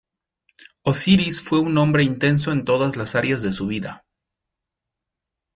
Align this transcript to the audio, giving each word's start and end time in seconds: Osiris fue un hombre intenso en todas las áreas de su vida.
Osiris 0.81 1.43
fue 1.43 1.59
un 1.59 1.77
hombre 1.77 2.01
intenso 2.01 2.51
en 2.51 2.65
todas 2.65 2.95
las 2.97 3.13
áreas 3.13 3.43
de 3.43 3.53
su 3.53 3.67
vida. 3.67 4.03